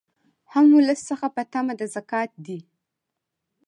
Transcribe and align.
هم 0.53 0.65
ولس 0.77 0.99
څخه 1.09 1.27
په 1.35 1.43
طمع 1.51 1.73
د 1.79 1.81
زکات 1.95 2.31
دي 2.45 2.59